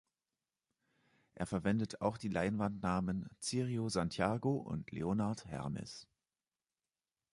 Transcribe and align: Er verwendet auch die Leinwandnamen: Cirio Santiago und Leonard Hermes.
Er 1.35 1.45
verwendet 1.45 2.01
auch 2.01 2.17
die 2.17 2.27
Leinwandnamen: 2.27 3.29
Cirio 3.39 3.87
Santiago 3.87 4.57
und 4.57 4.89
Leonard 4.91 5.45
Hermes. 5.45 6.07